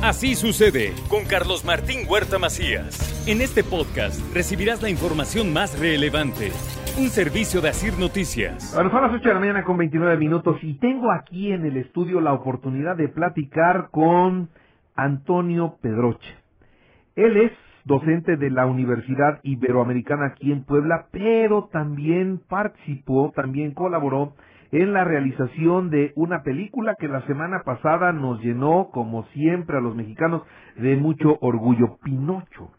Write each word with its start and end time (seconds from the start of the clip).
Así 0.00 0.36
sucede 0.36 0.92
con 1.10 1.24
Carlos 1.24 1.64
Martín 1.64 2.06
Huerta 2.08 2.38
Macías. 2.38 3.26
En 3.26 3.40
este 3.40 3.64
podcast 3.64 4.22
recibirás 4.32 4.80
la 4.80 4.90
información 4.90 5.52
más 5.52 5.76
relevante. 5.76 6.52
Un 6.96 7.08
servicio 7.08 7.60
de 7.60 7.70
Asir 7.70 7.98
Noticias. 7.98 8.70
Bueno, 8.76 8.92
son 8.92 9.02
las 9.02 9.12
8 9.12 9.28
de 9.28 9.34
la 9.34 9.40
mañana 9.40 9.64
con 9.64 9.76
29 9.76 10.16
minutos 10.16 10.56
y 10.62 10.74
tengo 10.74 11.10
aquí 11.10 11.50
en 11.50 11.66
el 11.66 11.76
estudio 11.78 12.20
la 12.20 12.32
oportunidad 12.32 12.96
de 12.96 13.08
platicar 13.08 13.88
con 13.90 14.50
Antonio 14.94 15.78
Pedroche. 15.82 16.32
Él 17.16 17.36
es 17.36 17.52
docente 17.84 18.36
de 18.36 18.50
la 18.50 18.66
Universidad 18.66 19.40
Iberoamericana 19.42 20.26
aquí 20.26 20.52
en 20.52 20.62
Puebla, 20.62 21.06
pero 21.10 21.70
también 21.72 22.40
participó, 22.48 23.32
también 23.34 23.74
colaboró 23.74 24.34
en 24.72 24.92
la 24.92 25.04
realización 25.04 25.90
de 25.90 26.12
una 26.16 26.42
película 26.42 26.94
que 26.98 27.08
la 27.08 27.22
semana 27.26 27.62
pasada 27.64 28.12
nos 28.12 28.40
llenó, 28.42 28.90
como 28.92 29.24
siempre, 29.28 29.78
a 29.78 29.80
los 29.80 29.96
mexicanos 29.96 30.42
de 30.76 30.96
mucho 30.96 31.38
orgullo, 31.40 31.98
Pinocho. 32.04 32.70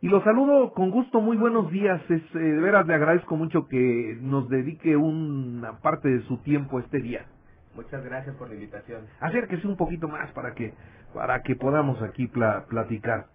Y 0.00 0.08
lo 0.08 0.22
saludo 0.24 0.72
con 0.74 0.90
gusto, 0.90 1.20
muy 1.20 1.36
buenos 1.36 1.70
días. 1.72 2.00
Es, 2.10 2.22
eh, 2.34 2.38
de 2.38 2.60
veras 2.60 2.86
le 2.86 2.94
agradezco 2.94 3.36
mucho 3.36 3.66
que 3.68 4.18
nos 4.20 4.48
dedique 4.48 4.96
una 4.96 5.80
parte 5.80 6.08
de 6.08 6.22
su 6.22 6.38
tiempo 6.38 6.78
este 6.80 7.00
día. 7.00 7.26
Muchas 7.74 8.04
gracias 8.04 8.36
por 8.36 8.48
la 8.48 8.54
invitación. 8.54 9.06
Acérquese 9.20 9.66
un 9.66 9.76
poquito 9.76 10.08
más 10.08 10.30
para 10.32 10.54
que, 10.54 10.74
para 11.14 11.42
que 11.42 11.56
podamos 11.56 12.00
aquí 12.02 12.26
pla- 12.28 12.66
platicar. 12.68 13.26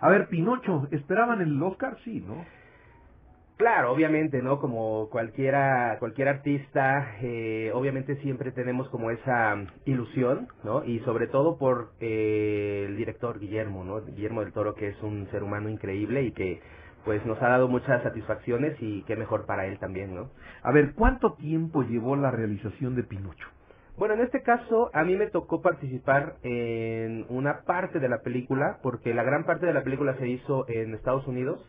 A 0.00 0.10
ver, 0.10 0.28
Pinocho, 0.28 0.88
¿esperaban 0.92 1.40
el 1.40 1.62
Oscar? 1.62 1.96
Sí, 2.04 2.20
¿no? 2.26 2.44
Claro, 3.62 3.92
obviamente, 3.92 4.42
¿no? 4.42 4.58
Como 4.58 5.08
cualquiera, 5.08 5.96
cualquier 6.00 6.26
artista, 6.26 7.14
eh, 7.22 7.70
obviamente 7.72 8.16
siempre 8.16 8.50
tenemos 8.50 8.88
como 8.88 9.12
esa 9.12 9.54
ilusión, 9.84 10.48
¿no? 10.64 10.84
Y 10.84 10.98
sobre 11.04 11.28
todo 11.28 11.58
por 11.58 11.92
eh, 12.00 12.86
el 12.88 12.96
director 12.96 13.38
Guillermo, 13.38 13.84
¿no? 13.84 14.04
Guillermo 14.04 14.40
del 14.40 14.52
Toro, 14.52 14.74
que 14.74 14.88
es 14.88 15.00
un 15.00 15.28
ser 15.30 15.44
humano 15.44 15.68
increíble 15.68 16.24
y 16.24 16.32
que 16.32 16.60
pues 17.04 17.24
nos 17.24 17.40
ha 17.40 17.50
dado 17.50 17.68
muchas 17.68 18.02
satisfacciones 18.02 18.76
y 18.80 19.04
qué 19.04 19.14
mejor 19.14 19.46
para 19.46 19.64
él 19.66 19.78
también, 19.78 20.12
¿no? 20.12 20.30
A 20.64 20.72
ver, 20.72 20.94
¿cuánto 20.96 21.34
tiempo 21.34 21.84
llevó 21.84 22.16
la 22.16 22.32
realización 22.32 22.96
de 22.96 23.04
Pinocho? 23.04 23.46
Bueno, 23.96 24.14
en 24.14 24.22
este 24.22 24.42
caso 24.42 24.90
a 24.92 25.04
mí 25.04 25.14
me 25.14 25.28
tocó 25.28 25.62
participar 25.62 26.34
en 26.42 27.26
una 27.28 27.60
parte 27.60 28.00
de 28.00 28.08
la 28.08 28.22
película, 28.22 28.78
porque 28.82 29.14
la 29.14 29.22
gran 29.22 29.44
parte 29.44 29.66
de 29.66 29.72
la 29.74 29.84
película 29.84 30.16
se 30.16 30.26
hizo 30.26 30.68
en 30.68 30.94
Estados 30.94 31.28
Unidos, 31.28 31.64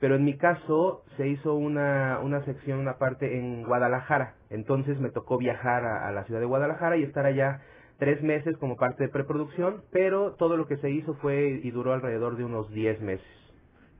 pero 0.00 0.14
en 0.16 0.24
mi 0.24 0.36
caso 0.36 1.02
se 1.16 1.28
hizo 1.28 1.54
una, 1.54 2.20
una 2.22 2.44
sección, 2.44 2.78
una 2.78 2.98
parte 2.98 3.38
en 3.38 3.64
Guadalajara. 3.64 4.34
Entonces 4.50 4.98
me 5.00 5.10
tocó 5.10 5.38
viajar 5.38 5.84
a, 5.84 6.08
a 6.08 6.12
la 6.12 6.24
ciudad 6.24 6.40
de 6.40 6.46
Guadalajara 6.46 6.96
y 6.96 7.02
estar 7.02 7.26
allá 7.26 7.60
tres 7.98 8.22
meses 8.22 8.56
como 8.58 8.76
parte 8.76 9.04
de 9.04 9.08
preproducción, 9.08 9.82
pero 9.90 10.32
todo 10.38 10.56
lo 10.56 10.66
que 10.66 10.76
se 10.76 10.90
hizo 10.90 11.14
fue 11.14 11.60
y 11.62 11.70
duró 11.70 11.92
alrededor 11.92 12.36
de 12.36 12.44
unos 12.44 12.70
diez 12.72 13.00
meses. 13.00 13.26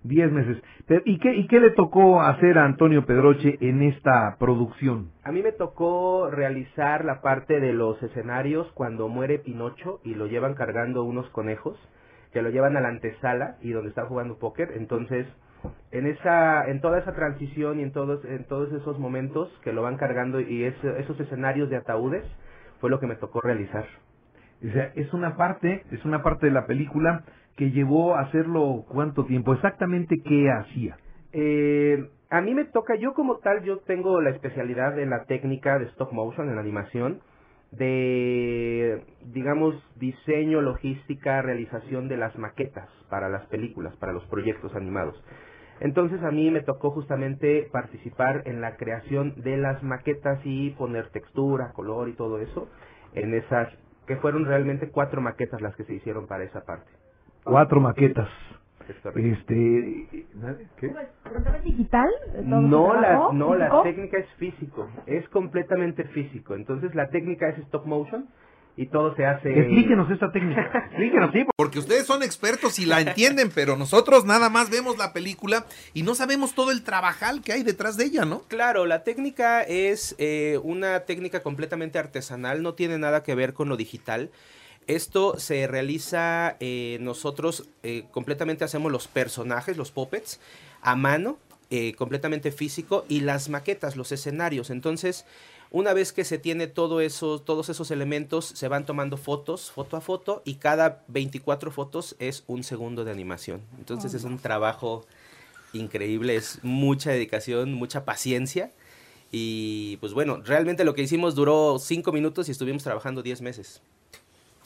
Diez 0.05 0.31
meses. 0.31 0.63
¿y, 1.05 1.19
qué, 1.19 1.35
¿Y 1.35 1.49
qué 1.49 1.59
le 1.59 1.71
tocó 1.71 2.21
hacer 2.23 2.57
a 2.57 2.65
Antonio 2.65 3.05
Pedroche 3.05 3.59
en 3.61 3.83
esta 3.83 4.37
producción? 4.39 5.11
A 5.25 5.33
mí 5.33 5.43
me 5.43 5.51
tocó 5.51 6.31
realizar 6.31 7.05
la 7.05 7.21
parte 7.21 7.59
de 7.59 7.73
los 7.73 8.01
escenarios 8.01 8.71
cuando 8.75 9.09
muere 9.09 9.41
Pinocho 9.41 10.01
y 10.05 10.15
lo 10.15 10.27
llevan 10.29 10.55
cargando 10.55 11.03
unos 11.03 11.29
conejos 11.31 11.77
que 12.33 12.43
lo 12.43 12.51
llevan 12.51 12.77
a 12.77 12.81
la 12.81 12.89
antesala 12.89 13.57
y 13.63 13.71
donde 13.71 13.89
está 13.89 14.05
jugando 14.07 14.39
póker. 14.39 14.73
Entonces, 14.77 15.27
en 15.91 16.07
esa, 16.07 16.69
en 16.69 16.81
toda 16.81 16.99
esa 16.99 17.15
transición 17.15 17.81
y 17.81 17.83
en 17.83 17.93
todos, 17.93 18.25
en 18.25 18.45
todos 18.47 18.73
esos 18.73 18.99
momentos 18.99 19.49
que 19.65 19.73
lo 19.73 19.83
van 19.83 19.97
cargando 19.97 20.41
y 20.41 20.65
ese- 20.65 21.01
esos 21.01 21.19
escenarios 21.21 21.71
de 21.71 21.77
ataúdes 21.77 22.25
fue 22.81 22.91
lo 22.91 23.01
que 23.01 23.07
me 23.07 23.17
tocó 23.17 23.41
realizar. 23.41 23.87
O 24.67 24.73
sea, 24.73 24.93
es 24.97 25.13
una 25.13 25.37
parte, 25.37 25.85
es 25.91 26.05
una 26.05 26.23
parte 26.23 26.47
de 26.47 26.53
la 26.53 26.67
película 26.67 27.25
que 27.57 27.71
llevó 27.71 28.17
a 28.17 28.23
hacerlo 28.23 28.85
cuánto 28.89 29.25
tiempo, 29.25 29.53
exactamente 29.55 30.17
qué 30.25 30.51
hacía. 30.51 30.97
Eh, 31.33 32.09
a 32.31 32.41
mí 32.41 32.55
me 32.55 32.65
toca, 32.67 32.95
yo 32.97 33.15
como 33.15 33.39
tal, 33.39 33.63
yo 33.65 33.79
tengo 33.81 34.21
la 34.21 34.31
especialidad 34.31 34.99
en 34.99 35.11
la 35.11 35.25
técnica 35.25 35.79
de 35.79 35.87
stop 35.87 36.13
motion, 36.13 36.49
en 36.49 36.57
la 36.57 36.61
animación, 36.61 37.21
de, 37.71 39.03
digamos, 39.27 39.75
diseño, 39.97 40.61
logística, 40.61 41.43
realización 41.43 42.09
de 42.09 42.17
las 42.17 42.37
maquetas 42.39 42.89
para 43.11 43.29
las 43.29 43.47
películas, 43.47 43.95
para 43.97 44.13
los 44.13 44.25
proyectos 44.27 44.75
animados. 44.75 45.23
Entonces 45.81 46.23
a 46.23 46.31
mí 46.31 46.51
me 46.51 46.63
tocó 46.63 46.91
justamente 46.91 47.69
participar 47.71 48.43
en 48.47 48.61
la 48.61 48.77
creación 48.77 49.35
de 49.43 49.57
las 49.57 49.83
maquetas 49.83 50.41
y 50.45 50.71
poner 50.71 51.11
textura, 51.11 51.73
color 51.73 52.09
y 52.09 52.15
todo 52.15 52.41
eso 52.41 52.69
en 53.15 53.35
esas, 53.35 53.69
que 54.07 54.17
fueron 54.17 54.45
realmente 54.45 54.91
cuatro 54.91 55.21
maquetas 55.21 55.61
las 55.61 55.77
que 55.77 55.85
se 55.85 55.95
hicieron 55.95 56.27
para 56.27 56.45
esa 56.45 56.65
parte. 56.65 56.91
Cuatro 57.45 57.81
maquetas. 57.81 58.29
Este, 58.89 60.09
¿qué? 60.79 60.95
¿Pero 61.25 61.57
es 61.57 61.65
digital? 61.65 62.09
¿Todo 62.33 62.61
No, 62.61 62.95
la, 62.95 63.29
no, 63.33 63.55
la 63.55 63.83
técnica 63.83 64.19
es 64.19 64.29
físico, 64.39 64.89
es 65.07 65.29
completamente 65.29 66.05
físico. 66.05 66.55
Entonces 66.55 66.95
la 66.95 67.11
técnica 67.11 67.49
es 67.49 67.59
stop 67.59 67.87
motion 67.87 68.29
y 68.79 68.87
todo 68.87 69.15
se 69.17 69.27
hace... 69.27 69.51
Explíquenos 69.51 70.09
esta 70.09 70.31
técnica. 70.31 70.63
Explíquenos, 70.87 71.33
sí. 71.33 71.45
Porque 71.57 71.81
ustedes 71.81 72.07
son 72.07 72.23
expertos 72.23 72.79
y 72.79 72.87
la 72.87 73.01
entienden, 73.01 73.51
pero 73.53 73.77
nosotros 73.77 74.25
nada 74.25 74.51
más 74.51 74.71
vemos 74.71 74.97
la 74.97 75.13
película 75.13 75.67
y 75.95 76.05
no 76.05 76.15
sabemos 76.15 76.55
todo 76.55 76.71
el 76.71 76.85
trabajal 76.85 77.43
que 77.43 77.53
hay 77.53 77.65
detrás 77.65 77.97
de 77.97 78.05
ella, 78.05 78.25
¿no? 78.25 78.43
Claro, 78.43 78.87
la 78.87 79.03
técnica 79.03 79.63
es 79.63 80.15
eh, 80.19 80.61
una 80.63 81.01
técnica 81.01 81.43
completamente 81.43 81.99
artesanal, 81.99 82.63
no 82.63 82.75
tiene 82.75 82.99
nada 82.99 83.25
que 83.25 83.35
ver 83.35 83.53
con 83.53 83.69
lo 83.69 83.77
digital. 83.77 84.31
Esto 84.89 85.39
se 85.39 85.67
realiza, 85.67 86.57
eh, 86.61 86.97
nosotros 87.03 87.69
eh, 87.83 88.07
completamente 88.11 88.65
hacemos 88.65 88.91
los 88.91 89.07
personajes, 89.07 89.77
los 89.77 89.91
puppets, 89.91 90.41
a 90.81 90.97
mano, 90.97 91.37
eh, 91.69 91.93
completamente 91.93 92.51
físico, 92.53 93.05
y 93.07 93.21
las 93.21 93.51
maquetas, 93.51 93.97
los 93.97 94.13
escenarios. 94.13 94.71
Entonces, 94.71 95.27
una 95.71 95.93
vez 95.93 96.15
que 96.15 96.25
se 96.25 96.39
tiene 96.39 96.69
todo 96.69 97.03
eso, 97.03 97.39
todos 97.39 97.69
esos 97.69 97.91
elementos, 97.91 98.47
se 98.47 98.67
van 98.69 98.87
tomando 98.87 99.19
fotos, 99.19 99.71
foto 99.71 99.99
a 99.99 100.01
foto, 100.01 100.41
y 100.47 100.55
cada 100.55 101.05
24 101.09 101.71
fotos 101.71 102.17
es 102.19 102.45
un 102.47 102.65
segundo 102.65 103.05
de 103.05 103.11
animación. 103.11 103.61
Entonces, 103.77 104.15
es 104.15 104.25
un 104.25 104.39
trabajo 104.39 105.05
increíble, 105.75 106.35
es 106.35 106.61
mucha 106.63 107.11
dedicación, 107.11 107.75
mucha 107.75 108.07
paciencia. 108.07 108.73
Y 109.31 109.99
pues 109.99 110.15
bueno, 110.15 110.41
realmente 110.43 110.85
lo 110.85 110.95
que 110.95 111.03
hicimos 111.03 111.35
duró 111.35 111.79
cinco 111.79 112.11
minutos 112.11 112.49
y 112.49 112.53
estuvimos 112.53 112.83
trabajando 112.83 113.23
10 113.23 113.43
meses. 113.43 113.83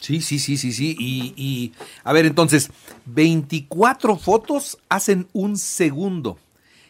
Sí, 0.03 0.21
sí, 0.21 0.41
sí, 0.41 0.57
sí, 0.57 0.73
sí. 0.73 0.97
Y, 0.99 1.33
y, 1.37 1.73
a 2.03 2.13
ver, 2.13 2.27
entonces, 2.27 2.71
24 3.07 4.17
fotos 4.17 4.79
hacen 4.89 5.29
un 5.33 5.57
segundo. 5.57 6.39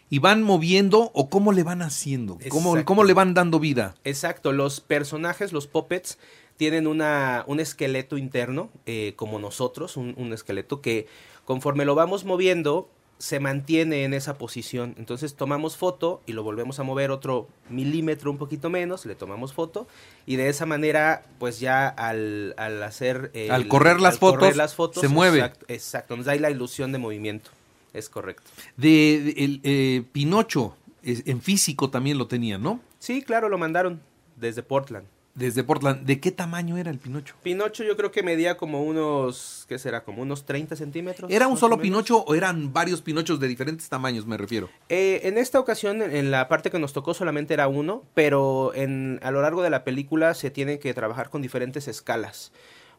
¿Y 0.09 0.19
van 0.19 0.43
moviendo 0.43 1.11
o 1.15 1.29
cómo 1.29 1.53
le 1.53 1.63
van 1.63 1.83
haciendo? 1.83 2.39
¿Cómo, 2.49 2.83
cómo 2.85 3.05
le 3.05 3.15
van 3.15 3.35
dando 3.35 3.61
vida? 3.61 3.95
Exacto, 4.05 4.53
los 4.53 4.81
personajes, 4.81 5.53
los 5.53 5.67
puppets, 5.67 6.19
tienen 6.57 6.87
una, 6.87 7.45
un 7.47 7.61
esqueleto 7.61 8.17
interno, 8.17 8.71
eh, 8.87 9.13
como 9.17 9.39
nosotros, 9.39 9.97
un, 9.97 10.15
un 10.17 10.33
esqueleto 10.33 10.81
que 10.81 11.07
conforme 11.45 11.85
lo 11.85 11.95
vamos 11.95 12.25
moviendo, 12.25 12.89
se 13.23 13.39
mantiene 13.39 14.03
en 14.03 14.15
esa 14.15 14.37
posición. 14.37 14.97
Entonces 14.99 15.37
tomamos 15.37 15.77
foto 15.77 16.23
y 16.27 16.33
lo 16.33 16.43
volvemos 16.43 16.81
a 16.81 16.83
mover 16.83 17.13
otro 17.13 17.47
milímetro, 17.71 18.33
un 18.33 18.37
poquito 18.37 18.69
menos, 18.69 19.07
le 19.07 19.15
tomamos 19.15 19.53
foto 19.53 19.87
y 20.27 20.35
de 20.35 20.49
esa 20.49 20.67
manera, 20.67 21.23
pues 21.39 21.61
ya 21.61 21.87
al, 21.87 22.53
al 22.57 22.83
hacer... 22.83 23.31
Al 23.49 23.69
correr 23.69 24.01
las 24.01 24.19
fotos, 24.19 25.01
se 25.01 25.07
mueve. 25.07 25.39
Exacto, 25.39 25.67
exacto, 25.69 26.17
nos 26.17 26.27
da 26.27 26.33
ahí 26.33 26.41
la 26.41 26.51
ilusión 26.51 26.91
de 26.91 26.99
movimiento. 26.99 27.53
Es 27.93 28.09
correcto. 28.09 28.51
De, 28.77 29.21
de- 29.23 29.45
el 29.45 29.61
eh, 29.63 30.03
Pinocho, 30.11 30.77
en 31.05 31.41
físico 31.41 31.91
también 31.91 32.19
lo 32.19 32.27
tenían, 32.27 32.61
¿no? 32.61 32.81
Sí, 32.99 33.23
claro, 33.23 33.49
lo 33.49 33.57
mandaron 33.57 34.01
desde 34.35 34.65
Portland. 34.65 35.07
Desde 35.35 35.65
Portland. 35.65 36.05
¿De 36.05 36.21
qué 36.21 36.31
tamaño 36.31 36.77
era 36.77 36.91
el 36.91 36.99
Pinocho? 36.99 37.35
Pinocho 37.43 37.85
yo 37.85 37.97
creo 37.97 38.11
que 38.11 38.23
medía 38.23 38.59
como 38.59 38.83
unos, 38.83 39.65
¿qué 39.67 39.79
será? 39.79 40.05
Como 40.05 40.21
unos 40.21 40.45
30 40.45 40.77
centímetros. 40.77 41.31
¿Era 41.31 41.49
un 41.49 41.57
solo 41.57 41.77
o. 41.77 41.79
Pinocho 41.79 42.23
o 42.23 42.35
eran 42.35 42.73
varios 42.73 43.01
Pinochos 43.01 43.41
de 43.41 43.49
diferentes 43.49 43.89
tamaños, 43.89 44.27
me 44.27 44.37
refiero? 44.37 44.69
Eh, 44.91 45.21
en 45.25 45.39
esta 45.39 45.59
ocasión, 45.59 46.03
en 46.03 46.31
la 46.31 46.49
parte 46.49 46.71
que 46.71 46.79
nos 46.79 46.93
tocó 46.93 47.15
solamente 47.15 47.55
era 47.55 47.67
uno, 47.67 48.03
pero 48.13 48.75
en, 48.75 49.21
a 49.23 49.31
lo 49.31 49.41
largo 49.41 49.63
de 49.63 49.71
la 49.71 49.85
película 49.85 50.35
se 50.35 50.51
tiene 50.51 50.79
que 50.79 50.93
trabajar 50.93 51.31
con 51.31 51.41
diferentes 51.41 51.89
escalas, 51.89 52.53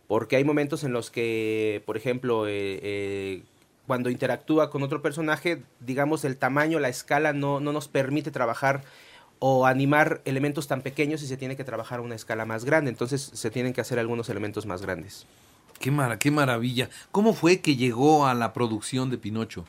porque 0.07 0.35
hay 0.35 0.43
momentos 0.43 0.83
en 0.83 0.91
los 0.91 1.11
que, 1.11 1.83
por 1.85 1.97
ejemplo, 1.97 2.47
eh, 2.47 2.79
eh, 2.81 3.43
cuando 3.85 4.09
interactúa 4.09 4.71
con 4.71 4.81
otro 4.81 5.03
personaje, 5.03 5.61
digamos, 5.79 6.25
el 6.25 6.37
tamaño, 6.37 6.79
la 6.79 6.89
escala 6.89 7.33
no, 7.33 7.59
no 7.59 7.73
nos 7.73 7.87
permite 7.89 8.31
trabajar 8.31 8.81
o 9.45 9.65
animar 9.65 10.21
elementos 10.23 10.69
tan 10.69 10.81
pequeños 10.81 11.21
y 11.21 11.27
se 11.27 11.35
tiene 11.35 11.57
que 11.57 11.65
trabajar 11.65 11.99
a 11.99 12.01
una 12.01 12.15
escala 12.15 12.45
más 12.45 12.63
grande, 12.63 12.89
entonces 12.89 13.29
se 13.33 13.51
tienen 13.51 13.73
que 13.73 13.81
hacer 13.81 13.99
algunos 13.99 14.29
elementos 14.29 14.65
más 14.65 14.81
grandes. 14.81 15.25
Qué, 15.81 15.91
mara- 15.91 16.17
qué 16.17 16.31
maravilla. 16.31 16.89
¿Cómo 17.11 17.33
fue 17.33 17.59
que 17.59 17.75
llegó 17.75 18.25
a 18.25 18.33
la 18.35 18.53
producción 18.53 19.09
de 19.09 19.17
Pinocho? 19.17 19.65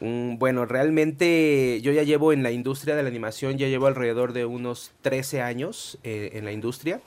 Mm, 0.00 0.38
Bueno, 0.38 0.64
realmente 0.64 1.78
yo 1.82 1.92
ya 1.92 2.04
llevo 2.04 2.32
en 2.32 2.42
la 2.42 2.52
industria 2.52 2.96
de 2.96 3.02
la 3.02 3.10
animación, 3.10 3.58
ya 3.58 3.68
llevo 3.68 3.86
alrededor 3.86 4.32
de 4.32 4.46
unos 4.46 4.92
13 5.02 5.42
años 5.42 5.98
eh, 6.04 6.30
en 6.32 6.46
la 6.46 6.52
industria. 6.52 7.02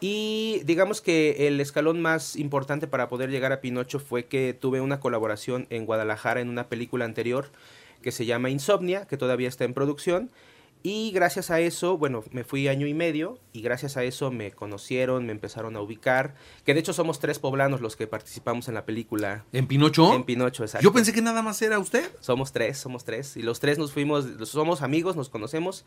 Y 0.00 0.62
digamos 0.64 1.02
que 1.02 1.48
el 1.48 1.60
escalón 1.60 2.00
más 2.00 2.34
importante 2.36 2.86
para 2.86 3.10
poder 3.10 3.28
llegar 3.30 3.52
a 3.52 3.60
Pinocho 3.60 4.00
fue 4.00 4.24
que 4.24 4.54
tuve 4.58 4.80
una 4.80 5.00
colaboración 5.00 5.66
en 5.68 5.84
Guadalajara 5.84 6.40
en 6.40 6.48
una 6.48 6.68
película 6.68 7.04
anterior 7.04 7.50
que 8.02 8.10
se 8.10 8.24
llama 8.24 8.48
Insomnia, 8.48 9.04
que 9.06 9.18
todavía 9.18 9.48
está 9.48 9.64
en 9.64 9.74
producción. 9.74 10.30
Y 10.82 11.12
gracias 11.12 11.50
a 11.50 11.60
eso, 11.60 11.96
bueno, 11.96 12.24
me 12.32 12.42
fui 12.42 12.66
año 12.66 12.88
y 12.88 12.94
medio 12.94 13.38
y 13.52 13.62
gracias 13.62 13.96
a 13.96 14.02
eso 14.02 14.32
me 14.32 14.50
conocieron, 14.50 15.26
me 15.26 15.32
empezaron 15.32 15.76
a 15.76 15.80
ubicar, 15.80 16.34
que 16.64 16.74
de 16.74 16.80
hecho 16.80 16.92
somos 16.92 17.20
tres 17.20 17.38
poblanos 17.38 17.80
los 17.80 17.94
que 17.94 18.08
participamos 18.08 18.66
en 18.66 18.74
la 18.74 18.84
película. 18.84 19.44
¿En 19.52 19.68
Pinocho? 19.68 20.12
En 20.12 20.24
Pinocho, 20.24 20.64
exacto. 20.64 20.82
Yo 20.84 20.92
pensé 20.92 21.12
que 21.12 21.22
nada 21.22 21.42
más 21.42 21.62
era 21.62 21.78
usted. 21.78 22.10
Somos 22.20 22.52
tres, 22.52 22.78
somos 22.78 23.04
tres. 23.04 23.36
Y 23.36 23.42
los 23.42 23.60
tres 23.60 23.78
nos 23.78 23.92
fuimos, 23.92 24.26
somos 24.44 24.82
amigos, 24.82 25.14
nos 25.14 25.28
conocemos 25.28 25.84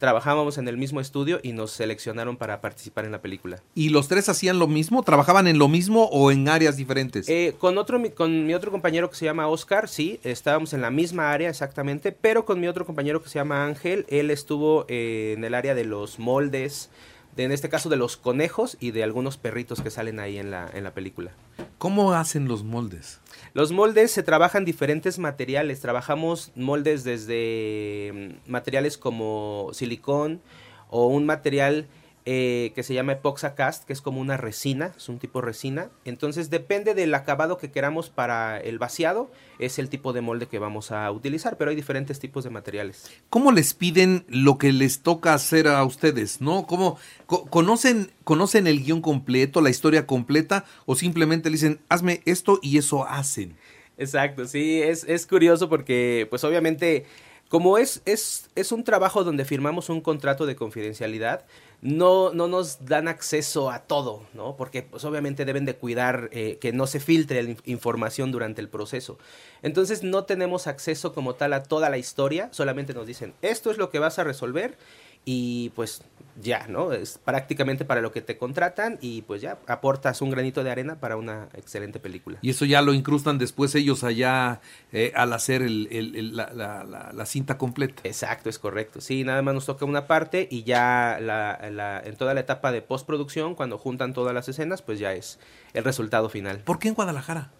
trabajábamos 0.00 0.56
en 0.56 0.66
el 0.66 0.78
mismo 0.78 1.00
estudio 1.00 1.40
y 1.42 1.52
nos 1.52 1.72
seleccionaron 1.72 2.38
para 2.38 2.62
participar 2.62 3.04
en 3.04 3.12
la 3.12 3.20
película. 3.20 3.62
¿Y 3.74 3.90
los 3.90 4.08
tres 4.08 4.30
hacían 4.30 4.58
lo 4.58 4.66
mismo? 4.66 5.02
¿Trabajaban 5.02 5.46
en 5.46 5.58
lo 5.58 5.68
mismo 5.68 6.06
o 6.06 6.32
en 6.32 6.48
áreas 6.48 6.78
diferentes? 6.78 7.28
Eh, 7.28 7.54
con, 7.58 7.76
otro, 7.76 8.00
con 8.14 8.46
mi 8.46 8.54
otro 8.54 8.70
compañero 8.70 9.10
que 9.10 9.16
se 9.16 9.26
llama 9.26 9.46
Oscar, 9.46 9.88
sí, 9.88 10.18
estábamos 10.24 10.72
en 10.72 10.80
la 10.80 10.90
misma 10.90 11.30
área 11.32 11.50
exactamente, 11.50 12.12
pero 12.12 12.46
con 12.46 12.58
mi 12.60 12.66
otro 12.66 12.86
compañero 12.86 13.22
que 13.22 13.28
se 13.28 13.38
llama 13.38 13.66
Ángel, 13.66 14.06
él 14.08 14.30
estuvo 14.30 14.86
eh, 14.88 15.34
en 15.36 15.44
el 15.44 15.54
área 15.54 15.74
de 15.74 15.84
los 15.84 16.18
moldes, 16.18 16.88
de, 17.36 17.44
en 17.44 17.52
este 17.52 17.68
caso 17.68 17.88
de 17.88 17.96
los 17.96 18.16
conejos 18.16 18.76
y 18.80 18.90
de 18.90 19.02
algunos 19.02 19.36
perritos 19.36 19.80
que 19.80 19.90
salen 19.90 20.20
ahí 20.20 20.38
en 20.38 20.50
la, 20.50 20.70
en 20.72 20.84
la 20.84 20.92
película. 20.92 21.32
¿Cómo 21.78 22.12
hacen 22.12 22.48
los 22.48 22.64
moldes? 22.64 23.20
Los 23.52 23.72
moldes 23.72 24.10
se 24.10 24.22
trabajan 24.22 24.64
diferentes 24.64 25.18
materiales. 25.18 25.80
Trabajamos 25.80 26.52
moldes 26.54 27.04
desde 27.04 28.36
mm, 28.46 28.50
materiales 28.50 28.98
como 28.98 29.70
silicón 29.72 30.40
o 30.88 31.06
un 31.06 31.24
material 31.24 31.86
eh, 32.26 32.72
que 32.74 32.82
se 32.82 32.92
llama 32.92 33.12
Epoxacast, 33.12 33.84
que 33.84 33.92
es 33.92 34.02
como 34.02 34.20
una 34.20 34.36
resina, 34.36 34.92
es 34.96 35.08
un 35.08 35.18
tipo 35.18 35.40
resina. 35.40 35.88
Entonces 36.04 36.50
depende 36.50 36.94
del 36.94 37.14
acabado 37.14 37.56
que 37.56 37.70
queramos 37.70 38.10
para 38.10 38.58
el 38.60 38.78
vaciado, 38.78 39.30
es 39.58 39.78
el 39.78 39.88
tipo 39.88 40.12
de 40.12 40.20
molde 40.20 40.46
que 40.46 40.58
vamos 40.58 40.92
a 40.92 41.10
utilizar, 41.10 41.56
pero 41.56 41.70
hay 41.70 41.76
diferentes 41.76 42.18
tipos 42.20 42.44
de 42.44 42.50
materiales. 42.50 43.10
¿Cómo 43.30 43.52
les 43.52 43.72
piden 43.72 44.24
lo 44.28 44.58
que 44.58 44.72
les 44.72 45.00
toca 45.00 45.32
hacer 45.32 45.66
a 45.66 45.82
ustedes? 45.84 46.40
¿No? 46.40 46.66
¿Cómo 46.66 46.98
conocen, 47.26 48.10
conocen 48.24 48.66
el 48.66 48.84
guion 48.84 49.00
completo, 49.00 49.60
la 49.60 49.70
historia 49.70 50.06
completa, 50.06 50.64
o 50.86 50.96
simplemente 50.96 51.48
le 51.48 51.54
dicen, 51.54 51.80
hazme 51.88 52.20
esto 52.26 52.58
y 52.62 52.78
eso 52.78 53.06
hacen? 53.06 53.56
Exacto, 53.96 54.46
sí, 54.46 54.80
es, 54.80 55.04
es 55.04 55.26
curioso 55.26 55.68
porque, 55.68 56.26
pues 56.30 56.42
obviamente, 56.44 57.04
como 57.50 57.78
es, 57.78 58.00
es, 58.04 58.48
es 58.54 58.70
un 58.70 58.84
trabajo 58.84 59.24
donde 59.24 59.44
firmamos 59.44 59.88
un 59.88 60.00
contrato 60.00 60.46
de 60.46 60.54
confidencialidad, 60.54 61.46
no, 61.82 62.32
no 62.32 62.46
nos 62.46 62.86
dan 62.86 63.08
acceso 63.08 63.72
a 63.72 63.80
todo, 63.80 64.22
¿no? 64.34 64.54
Porque 64.56 64.84
pues 64.84 65.04
obviamente 65.04 65.44
deben 65.44 65.64
de 65.64 65.74
cuidar 65.74 66.28
eh, 66.30 66.58
que 66.60 66.72
no 66.72 66.86
se 66.86 67.00
filtre 67.00 67.42
la 67.42 67.56
información 67.64 68.30
durante 68.30 68.60
el 68.60 68.68
proceso. 68.68 69.18
Entonces 69.62 70.04
no 70.04 70.26
tenemos 70.26 70.68
acceso 70.68 71.12
como 71.12 71.34
tal 71.34 71.52
a 71.52 71.64
toda 71.64 71.90
la 71.90 71.98
historia, 71.98 72.50
solamente 72.52 72.94
nos 72.94 73.08
dicen, 73.08 73.34
esto 73.42 73.72
es 73.72 73.78
lo 73.78 73.90
que 73.90 73.98
vas 73.98 74.20
a 74.20 74.24
resolver 74.24 74.78
y 75.24 75.70
pues 75.70 76.02
ya, 76.40 76.66
¿no? 76.68 76.92
Es 76.92 77.18
prácticamente 77.18 77.84
para 77.84 78.00
lo 78.00 78.12
que 78.12 78.20
te 78.20 78.36
contratan 78.36 78.98
y 79.00 79.22
pues 79.22 79.42
ya 79.42 79.58
aportas 79.66 80.22
un 80.22 80.30
granito 80.30 80.64
de 80.64 80.70
arena 80.70 80.98
para 80.98 81.16
una 81.16 81.48
excelente 81.54 82.00
película. 82.00 82.38
Y 82.42 82.50
eso 82.50 82.64
ya 82.64 82.82
lo 82.82 82.94
incrustan 82.94 83.38
después 83.38 83.74
ellos 83.74 84.04
allá 84.04 84.60
eh, 84.92 85.12
al 85.14 85.32
hacer 85.32 85.68
la, 85.70 87.26
cinta 87.26 87.58
completa. 87.58 88.02
Exacto, 88.04 88.48
es 88.48 88.58
correcto. 88.58 89.00
Sí, 89.00 89.24
nada 89.24 89.42
más 89.42 89.54
nos 89.54 89.66
toca 89.66 89.84
una 89.84 90.06
parte 90.06 90.48
y 90.50 90.62
ya 90.62 91.18
en 91.18 92.16
toda 92.16 92.34
la 92.34 92.40
etapa 92.40 92.72
de 92.72 92.82
postproducción, 92.82 93.54
cuando 93.54 93.78
juntan 93.78 94.14
todas 94.14 94.34
las 94.34 94.48
escenas, 94.48 94.82
pues 94.82 94.98
ya 94.98 95.12
es 95.12 95.38
el 95.74 95.84
resultado 95.84 96.28
final. 96.28 96.60
¿Por 96.60 96.78
qué 96.78 96.88
en 96.88 96.94
Guadalajara? 96.94 97.50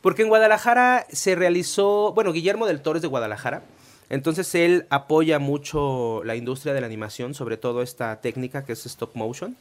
Porque 0.00 0.22
en 0.22 0.28
Guadalajara 0.28 1.06
se 1.10 1.34
realizó, 1.34 2.12
bueno, 2.12 2.32
Guillermo 2.32 2.66
del 2.66 2.82
Toro 2.82 2.98
es 2.98 3.02
de 3.02 3.08
Guadalajara. 3.08 3.62
Entonces 4.10 4.54
él 4.54 4.86
apoya 4.90 5.38
mucho 5.38 6.22
la 6.24 6.36
industria 6.36 6.74
de 6.74 6.80
la 6.80 6.86
animación, 6.86 7.34
sobre 7.34 7.56
todo 7.56 7.82
esta 7.82 8.20
técnica 8.20 8.64
que 8.64 8.72
es 8.72 8.86
stop 8.86 9.14
motion. 9.14 9.56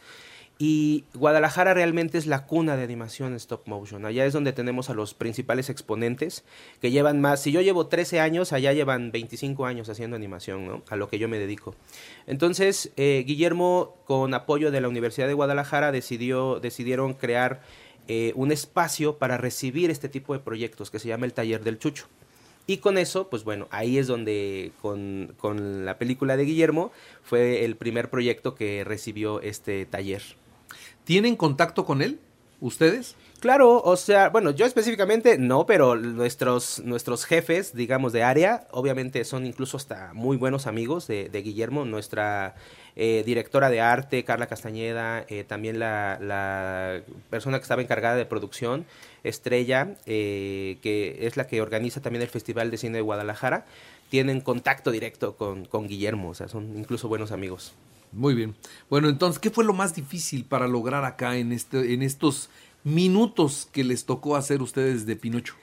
Y 0.59 1.03
Guadalajara 1.13 1.75
realmente 1.75 2.17
es 2.17 2.25
la 2.25 2.47
cuna 2.47 2.75
de 2.77 2.83
animación 2.83 3.35
stop 3.35 3.67
motion. 3.67 4.05
Allá 4.05 4.25
es 4.25 4.33
donde 4.33 4.53
tenemos 4.53 4.89
a 4.89 4.95
los 4.95 5.13
principales 5.13 5.69
exponentes 5.69 6.43
que 6.81 6.89
llevan 6.89 7.21
más. 7.21 7.41
Si 7.43 7.51
yo 7.51 7.61
llevo 7.61 7.85
13 7.85 8.19
años, 8.21 8.53
allá 8.53 8.73
llevan 8.73 9.11
25 9.11 9.67
años 9.67 9.87
haciendo 9.89 10.15
animación, 10.15 10.65
¿no? 10.65 10.81
A 10.89 10.95
lo 10.95 11.09
que 11.09 11.19
yo 11.19 11.27
me 11.27 11.37
dedico. 11.37 11.75
Entonces, 12.25 12.91
eh, 12.97 13.23
Guillermo, 13.27 13.97
con 14.05 14.33
apoyo 14.33 14.71
de 14.71 14.81
la 14.81 14.87
Universidad 14.87 15.27
de 15.27 15.35
Guadalajara, 15.35 15.91
decidió, 15.91 16.59
decidieron 16.59 17.13
crear 17.13 17.61
eh, 18.07 18.31
un 18.35 18.51
espacio 18.51 19.17
para 19.19 19.37
recibir 19.37 19.91
este 19.91 20.09
tipo 20.09 20.33
de 20.33 20.39
proyectos 20.39 20.89
que 20.89 20.97
se 20.97 21.07
llama 21.07 21.27
el 21.27 21.33
Taller 21.33 21.63
del 21.63 21.77
Chucho. 21.77 22.07
Y 22.67 22.77
con 22.77 22.97
eso, 22.97 23.29
pues 23.29 23.45
bueno, 23.45 23.67
ahí 23.71 23.97
es 23.97 24.07
donde 24.07 24.73
con, 24.81 25.33
con 25.37 25.85
la 25.85 25.97
película 25.97 26.35
de 26.35 26.43
Guillermo 26.43 26.91
fue 27.23 27.63
el 27.63 27.77
primer 27.77 28.09
proyecto 28.09 28.55
que 28.55 28.83
recibió 28.83 29.41
este 29.41 29.85
taller. 29.85 30.21
¿Tienen 31.05 31.37
contacto 31.37 31.85
con 31.85 32.01
él? 32.01 32.19
¿Ustedes? 32.59 33.15
Claro, 33.39 33.83
o 33.83 33.95
sea, 33.97 34.29
bueno, 34.29 34.49
yo 34.49 34.65
específicamente 34.65 35.37
no, 35.37 35.67
pero 35.67 35.95
nuestros, 35.95 36.79
nuestros 36.83 37.25
jefes, 37.25 37.75
digamos, 37.75 38.11
de 38.11 38.23
área, 38.23 38.67
obviamente 38.71 39.23
son 39.25 39.45
incluso 39.45 39.77
hasta 39.77 40.11
muy 40.13 40.37
buenos 40.37 40.65
amigos 40.65 41.05
de, 41.05 41.29
de 41.29 41.41
Guillermo, 41.43 41.85
nuestra 41.85 42.55
eh, 42.95 43.21
directora 43.23 43.69
de 43.69 43.79
arte, 43.79 44.23
Carla 44.23 44.47
Castañeda, 44.47 45.23
eh, 45.29 45.43
también 45.43 45.77
la, 45.77 46.17
la, 46.19 47.03
persona 47.29 47.59
que 47.59 47.61
estaba 47.61 47.83
encargada 47.83 48.15
de 48.15 48.25
producción, 48.25 48.87
Estrella, 49.23 49.89
eh, 50.07 50.79
que 50.81 51.27
es 51.27 51.37
la 51.37 51.45
que 51.45 51.61
organiza 51.61 52.01
también 52.01 52.23
el 52.23 52.29
Festival 52.29 52.71
de 52.71 52.77
Cine 52.79 52.95
de 52.97 53.01
Guadalajara, 53.01 53.65
tienen 54.09 54.41
contacto 54.41 54.89
directo 54.89 55.35
con, 55.35 55.65
con 55.65 55.87
Guillermo, 55.87 56.29
o 56.29 56.33
sea, 56.33 56.47
son 56.47 56.75
incluso 56.75 57.07
buenos 57.07 57.31
amigos. 57.31 57.75
Muy 58.11 58.33
bien. 58.33 58.55
Bueno, 58.89 59.09
entonces, 59.09 59.39
¿qué 59.39 59.49
fue 59.49 59.63
lo 59.63 59.73
más 59.73 59.95
difícil 59.95 60.45
para 60.45 60.67
lograr 60.67 61.05
acá 61.05 61.37
en, 61.37 61.51
este, 61.51 61.93
en 61.93 62.01
estos 62.01 62.49
minutos 62.83 63.67
que 63.71 63.83
les 63.83 64.05
tocó 64.05 64.35
hacer 64.35 64.61
ustedes 64.61 65.05
de 65.05 65.15
Pinocho? 65.15 65.55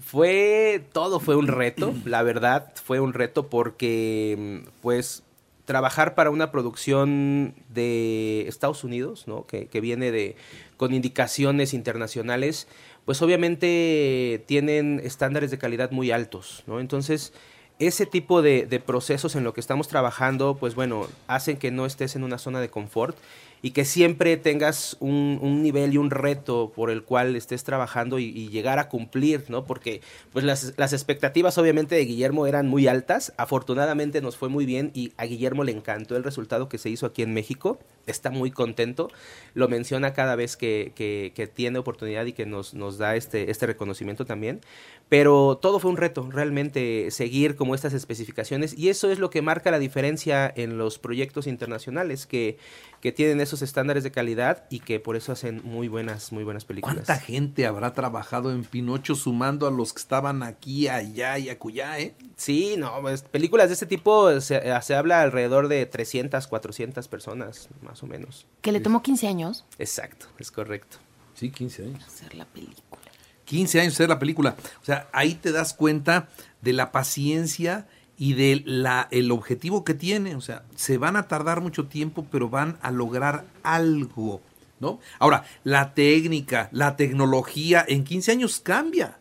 Fue, 0.00 0.84
todo 0.92 1.20
fue 1.20 1.36
un 1.36 1.46
reto, 1.46 1.94
la 2.04 2.22
verdad, 2.22 2.72
fue 2.82 3.00
un 3.00 3.12
reto 3.12 3.48
porque, 3.48 4.64
pues, 4.82 5.22
trabajar 5.64 6.14
para 6.14 6.30
una 6.30 6.50
producción 6.50 7.54
de 7.68 8.46
Estados 8.48 8.84
Unidos, 8.84 9.24
¿no? 9.26 9.46
Que, 9.46 9.66
que, 9.66 9.80
viene 9.80 10.10
de 10.10 10.36
con 10.76 10.92
indicaciones 10.92 11.72
internacionales, 11.72 12.68
pues 13.04 13.22
obviamente 13.22 14.44
tienen 14.46 15.00
estándares 15.02 15.50
de 15.50 15.58
calidad 15.58 15.90
muy 15.90 16.10
altos, 16.10 16.64
¿no? 16.66 16.80
Entonces, 16.80 17.32
ese 17.78 18.06
tipo 18.06 18.42
de, 18.42 18.66
de 18.66 18.80
procesos 18.80 19.34
en 19.34 19.44
lo 19.44 19.52
que 19.52 19.60
estamos 19.60 19.88
trabajando, 19.88 20.56
pues 20.56 20.74
bueno, 20.74 21.06
hacen 21.26 21.56
que 21.56 21.70
no 21.70 21.86
estés 21.86 22.16
en 22.16 22.24
una 22.24 22.38
zona 22.38 22.60
de 22.60 22.70
confort 22.70 23.16
y 23.64 23.70
que 23.70 23.86
siempre 23.86 24.36
tengas 24.36 24.94
un, 25.00 25.38
un, 25.40 25.62
nivel 25.62 25.94
y 25.94 25.96
un 25.96 26.10
reto 26.10 26.70
por 26.76 26.90
el 26.90 27.02
cual 27.02 27.34
estés 27.34 27.64
trabajando 27.64 28.18
y, 28.18 28.24
y 28.24 28.50
llegar 28.50 28.78
a 28.78 28.90
cumplir, 28.90 29.46
¿no? 29.48 29.64
Porque 29.64 30.02
pues 30.34 30.44
las, 30.44 30.74
las, 30.76 30.92
expectativas 30.92 31.56
obviamente 31.56 31.94
de 31.94 32.04
Guillermo 32.04 32.46
eran 32.46 32.68
muy 32.68 32.88
altas, 32.88 33.32
afortunadamente 33.38 34.20
nos 34.20 34.36
fue 34.36 34.50
muy 34.50 34.66
bien 34.66 34.90
y 34.92 35.14
a 35.16 35.24
Guillermo 35.24 35.64
le 35.64 35.72
encantó 35.72 36.14
el 36.14 36.24
resultado 36.24 36.68
que 36.68 36.76
se 36.76 36.90
hizo 36.90 37.06
aquí 37.06 37.22
en 37.22 37.32
México, 37.32 37.78
está 38.06 38.28
muy 38.28 38.50
contento, 38.50 39.10
lo 39.54 39.66
menciona 39.66 40.12
cada 40.12 40.36
vez 40.36 40.58
que, 40.58 40.92
que, 40.94 41.32
que 41.34 41.46
tiene 41.46 41.78
oportunidad 41.78 42.26
y 42.26 42.34
que 42.34 42.44
nos, 42.44 42.74
nos 42.74 42.98
da 42.98 43.16
este, 43.16 43.50
este 43.50 43.64
reconocimiento 43.64 44.26
también, 44.26 44.60
pero 45.08 45.58
todo 45.60 45.78
fue 45.78 45.90
un 45.90 45.96
reto, 45.96 46.28
realmente 46.30 47.10
seguir 47.10 47.56
como 47.56 47.74
estas 47.74 47.92
especificaciones. 47.92 48.76
Y 48.76 48.88
eso 48.88 49.10
es 49.10 49.18
lo 49.18 49.30
que 49.30 49.42
marca 49.42 49.70
la 49.70 49.78
diferencia 49.78 50.52
en 50.56 50.78
los 50.78 50.98
proyectos 50.98 51.46
internacionales 51.46 52.26
que, 52.26 52.56
que 53.00 53.12
tienen 53.12 53.40
esos 53.40 53.53
estándares 53.62 54.04
de 54.04 54.10
calidad 54.10 54.64
y 54.70 54.80
que 54.80 55.00
por 55.00 55.16
eso 55.16 55.32
hacen 55.32 55.60
muy 55.64 55.88
buenas, 55.88 56.32
muy 56.32 56.44
buenas 56.44 56.64
películas. 56.64 57.06
¿Cuánta 57.06 57.18
gente 57.18 57.66
habrá 57.66 57.92
trabajado 57.92 58.52
en 58.52 58.64
Pinocho 58.64 59.14
sumando 59.14 59.66
a 59.66 59.70
los 59.70 59.92
que 59.92 60.00
estaban 60.00 60.42
aquí, 60.42 60.88
allá 60.88 61.38
y 61.38 61.48
acullá, 61.48 61.98
eh? 61.98 62.14
Sí, 62.36 62.76
no, 62.78 63.00
pues, 63.02 63.22
películas 63.22 63.68
de 63.68 63.74
este 63.74 63.86
tipo 63.86 64.40
se, 64.40 64.60
se, 64.82 64.94
habla 64.94 65.22
alrededor 65.22 65.68
de 65.68 65.86
300, 65.86 66.46
400 66.46 67.08
personas, 67.08 67.68
más 67.82 68.02
o 68.02 68.06
menos. 68.06 68.46
¿Que 68.60 68.72
le 68.72 68.80
tomó 68.80 69.02
15 69.02 69.28
años? 69.28 69.64
Exacto, 69.78 70.26
es 70.38 70.50
correcto. 70.50 70.98
Sí, 71.34 71.50
15 71.50 71.82
años. 71.84 72.04
Hacer 72.06 72.34
la 72.34 72.44
película. 72.44 73.02
15 73.44 73.80
años 73.80 73.94
hacer 73.94 74.08
la 74.08 74.18
película. 74.18 74.56
O 74.80 74.84
sea, 74.84 75.08
ahí 75.12 75.34
te 75.34 75.52
das 75.52 75.74
cuenta 75.74 76.28
de 76.62 76.72
la 76.72 76.92
paciencia 76.92 77.86
y 78.18 78.34
de 78.34 78.62
la, 78.64 79.08
el 79.10 79.30
objetivo 79.30 79.84
que 79.84 79.94
tiene. 79.94 80.36
O 80.36 80.40
sea, 80.40 80.64
se 80.76 80.98
van 80.98 81.16
a 81.16 81.28
tardar 81.28 81.60
mucho 81.60 81.86
tiempo, 81.86 82.26
pero 82.30 82.48
van 82.48 82.78
a 82.82 82.90
lograr 82.90 83.44
algo, 83.62 84.40
¿no? 84.80 85.00
Ahora, 85.18 85.44
la 85.64 85.94
técnica, 85.94 86.68
la 86.72 86.96
tecnología 86.96 87.84
en 87.86 88.04
15 88.04 88.32
años 88.32 88.60
cambia. 88.60 89.18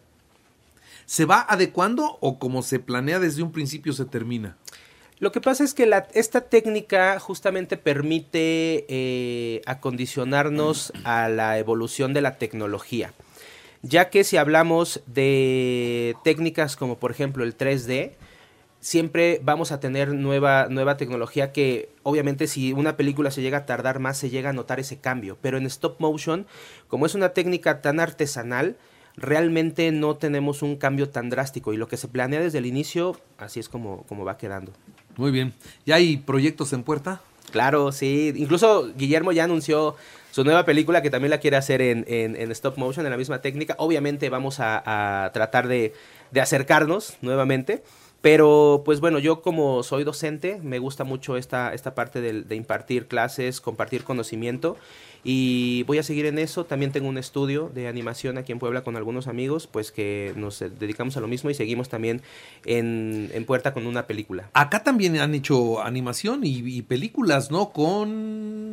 ¿Se 1.05 1.25
va 1.25 1.41
adecuando 1.41 2.17
o 2.21 2.39
como 2.39 2.63
se 2.63 2.79
planea 2.79 3.19
desde 3.19 3.43
un 3.43 3.51
principio 3.51 3.93
se 3.93 4.05
termina? 4.05 4.57
Lo 5.19 5.31
que 5.31 5.41
pasa 5.41 5.63
es 5.63 5.73
que 5.73 5.89
esta 6.13 6.41
técnica 6.41 7.19
justamente 7.19 7.77
permite 7.77 8.85
eh, 8.89 9.61
acondicionarnos 9.65 10.91
a 11.03 11.29
la 11.29 11.59
evolución 11.59 12.13
de 12.13 12.21
la 12.21 12.37
tecnología. 12.37 13.13
Ya 13.83 14.09
que 14.09 14.23
si 14.23 14.37
hablamos 14.37 15.01
de 15.05 16.15
técnicas 16.23 16.75
como 16.75 16.97
por 16.97 17.11
ejemplo 17.11 17.43
el 17.43 17.57
3D, 17.57 18.11
siempre 18.83 19.39
vamos 19.41 19.71
a 19.71 19.79
tener 19.79 20.13
nueva, 20.13 20.67
nueva 20.69 20.97
tecnología 20.97 21.53
que 21.53 21.89
obviamente 22.03 22.47
si 22.47 22.73
una 22.73 22.97
película 22.97 23.31
se 23.31 23.41
llega 23.41 23.59
a 23.59 23.65
tardar 23.65 23.99
más 23.99 24.17
se 24.17 24.29
llega 24.29 24.49
a 24.49 24.53
notar 24.53 24.81
ese 24.81 24.99
cambio. 24.99 25.37
Pero 25.41 25.57
en 25.57 25.65
stop 25.65 25.95
motion, 25.99 26.45
como 26.89 27.05
es 27.05 27.15
una 27.15 27.29
técnica 27.29 27.81
tan 27.81 28.01
artesanal, 28.01 28.75
realmente 29.15 29.89
no 29.93 30.17
tenemos 30.17 30.61
un 30.61 30.75
cambio 30.75 31.09
tan 31.09 31.29
drástico 31.29 31.73
y 31.73 31.77
lo 31.77 31.87
que 31.87 31.95
se 31.95 32.09
planea 32.09 32.41
desde 32.41 32.57
el 32.57 32.65
inicio, 32.65 33.17
así 33.37 33.61
es 33.61 33.69
como, 33.69 34.03
como 34.03 34.25
va 34.25 34.37
quedando. 34.37 34.73
Muy 35.15 35.31
bien. 35.31 35.53
¿Ya 35.85 35.95
hay 35.95 36.17
proyectos 36.17 36.73
en 36.73 36.83
puerta? 36.83 37.21
Claro, 37.51 37.93
sí. 37.93 38.33
Incluso 38.35 38.91
Guillermo 38.97 39.31
ya 39.31 39.45
anunció 39.45 39.95
su 40.31 40.43
nueva 40.43 40.65
película 40.65 41.01
que 41.01 41.09
también 41.09 41.29
la 41.29 41.37
quiere 41.37 41.55
hacer 41.55 41.81
en, 41.81 42.03
en, 42.07 42.51
stop 42.51 42.77
motion, 42.77 43.05
en 43.05 43.11
la 43.11 43.17
misma 43.17 43.41
técnica. 43.41 43.75
Obviamente 43.77 44.29
vamos 44.29 44.57
a, 44.59 45.31
tratar 45.33 45.69
de, 45.69 45.93
de 46.31 46.41
acercarnos 46.41 47.17
nuevamente. 47.21 47.81
Pero 48.23 48.83
pues 48.85 49.01
bueno, 49.01 49.19
yo 49.19 49.41
como 49.41 49.83
soy 49.83 50.05
docente, 50.05 50.57
me 50.63 50.79
gusta 50.79 51.03
mucho 51.03 51.35
esta, 51.35 51.73
esta 51.73 51.93
parte 51.93 52.21
de, 52.21 52.43
de, 52.43 52.55
impartir 52.55 53.07
clases, 53.07 53.59
compartir 53.59 54.05
conocimiento 54.05 54.77
y 55.25 55.83
voy 55.83 55.97
a 55.97 56.03
seguir 56.03 56.25
en 56.25 56.39
eso. 56.39 56.65
También 56.65 56.93
tengo 56.93 57.09
un 57.09 57.17
estudio 57.17 57.69
de 57.73 57.89
animación 57.89 58.37
aquí 58.37 58.53
en 58.53 58.59
Puebla 58.59 58.83
con 58.85 58.95
algunos 58.95 59.27
amigos, 59.27 59.67
pues 59.67 59.91
que 59.91 60.33
nos 60.37 60.59
dedicamos 60.59 61.17
a 61.17 61.19
lo 61.19 61.27
mismo 61.27 61.49
y 61.49 61.53
seguimos 61.53 61.89
también 61.89 62.21
en, 62.65 63.29
en 63.33 63.45
puerta 63.45 63.73
con 63.73 63.87
una 63.87 64.07
película. 64.07 64.49
Acá 64.53 64.83
también 64.83 65.17
han 65.19 65.33
hecho 65.33 65.81
animación 65.83 66.41
y, 66.43 66.81
películas, 66.83 67.51
¿no? 67.51 67.71
Con... 67.71 68.72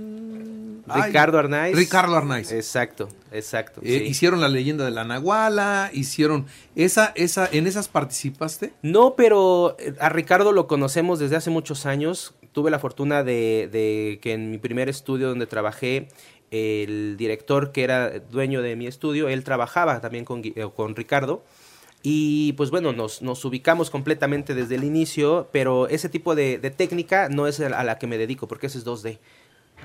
Ricardo 0.95 1.39
Arnaiz. 1.39 1.77
Ricardo 1.77 2.17
Arnaiz. 2.17 2.53
Exacto, 2.53 3.09
exacto. 3.33 3.81
Eh, 3.85 4.05
hicieron 4.07 4.41
la 4.41 4.49
leyenda 4.49 4.85
de 4.85 4.91
la 4.91 5.05
Nahuala, 5.05 5.91
hicieron... 5.93 6.47
Esa, 6.77 7.13
esa, 7.15 7.49
¿En 7.51 7.67
esas 7.67 7.89
participaste? 7.89 8.73
No, 8.83 9.15
pero 9.17 9.77
eh, 9.79 9.95
a 10.01 10.09
Ricardo 10.09 10.53
lo 10.53 10.67
conocemos 10.67 11.19
desde 11.19 11.37
hace 11.37 11.51
muchos 11.51 11.87
años. 11.87 12.35
Tuve 12.53 12.71
la 12.71 12.79
fortuna 12.79 13.23
de, 13.23 13.69
de 13.71 14.19
que 14.23 14.33
en 14.33 14.51
mi 14.51 14.59
primer 14.59 14.89
estudio 14.89 15.29
donde 15.29 15.47
trabajé 15.47 16.09
el 16.51 17.17
director 17.17 17.73
que 17.73 17.85
era 17.85 18.19
dueño 18.19 18.63
de 18.63 18.77
mi 18.77 18.87
estudio, 18.87 19.29
él 19.29 19.45
trabajaba 19.45 20.01
también 20.01 20.25
con, 20.25 20.43
eh, 20.45 20.69
con 20.75 20.97
Ricardo. 20.97 21.45
Y 22.03 22.55
pues 22.55 22.71
bueno, 22.71 22.93
nos, 22.93 23.21
nos, 23.21 23.45
ubicamos 23.45 23.91
completamente 23.91 24.55
desde 24.55 24.77
el 24.77 24.85
inicio, 24.85 25.49
pero 25.53 25.87
ese 25.87 26.09
tipo 26.09 26.35
de, 26.35 26.59
de, 26.59 26.71
técnica 26.71 27.29
no 27.29 27.47
es 27.47 27.61
a 27.61 27.85
la 27.85 27.99
que 27.99 28.07
me 28.07 28.17
dedico, 28.17 28.49
porque 28.49 28.69
ese 28.69 28.79
es 28.79 28.87
2D, 28.87 29.19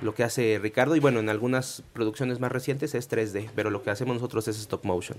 lo 0.01 0.13
que 0.13 0.23
hace 0.23 0.59
Ricardo. 0.61 0.95
Y 0.95 0.99
bueno, 0.99 1.19
en 1.19 1.29
algunas 1.29 1.83
producciones 1.93 2.39
más 2.39 2.51
recientes 2.51 2.95
es 2.95 3.09
3D, 3.09 3.49
pero 3.55 3.69
lo 3.69 3.83
que 3.83 3.89
hacemos 3.89 4.15
nosotros 4.15 4.47
es 4.47 4.59
stop 4.59 4.85
motion. 4.85 5.17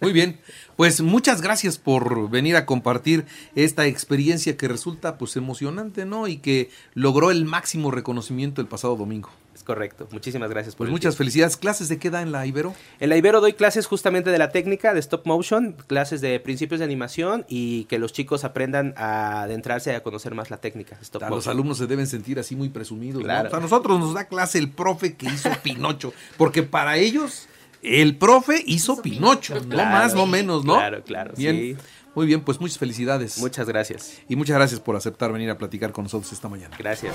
Muy 0.00 0.12
bien, 0.12 0.40
pues 0.76 1.00
muchas 1.02 1.42
gracias 1.42 1.76
por 1.78 2.30
venir 2.30 2.56
a 2.56 2.66
compartir 2.66 3.26
esta 3.54 3.86
experiencia 3.86 4.56
que 4.56 4.68
resulta 4.68 5.18
pues 5.18 5.36
emocionante, 5.36 6.04
¿no? 6.04 6.26
Y 6.26 6.38
que 6.38 6.70
logró 6.94 7.30
el 7.30 7.44
máximo 7.44 7.90
reconocimiento 7.90 8.60
el 8.60 8.68
pasado 8.68 8.96
domingo. 8.96 9.30
Es 9.60 9.64
correcto, 9.64 10.08
muchísimas 10.10 10.48
gracias 10.48 10.74
por 10.74 10.86
Pues 10.86 10.90
muchas 10.90 11.18
felicidades. 11.18 11.58
¿Clases 11.58 11.90
de 11.90 11.98
qué 11.98 12.08
da 12.08 12.22
en 12.22 12.32
la 12.32 12.46
Ibero? 12.46 12.74
En 12.98 13.10
la 13.10 13.18
Ibero 13.18 13.42
doy 13.42 13.52
clases 13.52 13.86
justamente 13.86 14.30
de 14.30 14.38
la 14.38 14.48
técnica 14.48 14.94
de 14.94 15.00
stop 15.00 15.26
motion, 15.26 15.76
clases 15.86 16.22
de 16.22 16.40
principios 16.40 16.78
de 16.78 16.86
animación 16.86 17.44
y 17.46 17.84
que 17.84 17.98
los 17.98 18.14
chicos 18.14 18.44
aprendan 18.44 18.94
a 18.96 19.42
adentrarse 19.42 19.94
a 19.94 20.02
conocer 20.02 20.34
más 20.34 20.48
la 20.48 20.56
técnica. 20.56 20.96
Stop 21.02 21.28
Los 21.28 21.46
alumnos 21.46 21.76
se 21.76 21.86
deben 21.86 22.06
sentir 22.06 22.38
así 22.38 22.56
muy 22.56 22.70
presumidos. 22.70 23.22
Claro. 23.22 23.54
a 23.54 23.60
nosotros 23.60 24.00
nos 24.00 24.14
da 24.14 24.24
clase 24.24 24.56
el 24.56 24.70
profe 24.70 25.14
que 25.14 25.26
hizo 25.26 25.50
Pinocho, 25.62 26.14
porque 26.38 26.62
para 26.62 26.96
ellos 26.96 27.46
el 27.82 28.16
profe 28.16 28.64
hizo 28.66 29.02
Pinocho, 29.02 29.60
no 29.66 29.76
más, 29.76 30.14
no 30.14 30.26
menos, 30.26 30.64
¿no? 30.64 30.76
Claro, 30.76 31.04
claro. 31.04 31.34
Bien. 31.36 31.76
Muy 32.14 32.26
bien, 32.26 32.40
pues 32.40 32.58
muchas 32.58 32.78
felicidades. 32.78 33.36
Muchas 33.38 33.68
gracias. 33.68 34.22
Y 34.26 34.36
muchas 34.36 34.56
gracias 34.56 34.80
por 34.80 34.96
aceptar 34.96 35.30
venir 35.32 35.50
a 35.50 35.58
platicar 35.58 35.92
con 35.92 36.04
nosotros 36.04 36.32
esta 36.32 36.48
mañana. 36.48 36.76
Gracias. 36.78 37.14